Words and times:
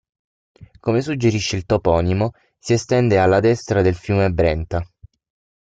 Come 0.79 1.01
suggerisce 1.01 1.57
il 1.57 1.67
toponimo, 1.67 2.31
si 2.57 2.73
estende 2.73 3.19
alla 3.19 3.39
destra 3.39 3.83
del 3.83 3.93
fiume 3.93 4.31
Brenta. 4.31 4.83